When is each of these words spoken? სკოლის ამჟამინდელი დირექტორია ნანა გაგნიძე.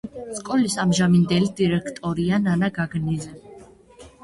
სკოლის 0.37 0.77
ამჟამინდელი 0.83 1.51
დირექტორია 1.61 2.41
ნანა 2.49 2.73
გაგნიძე. 2.81 3.39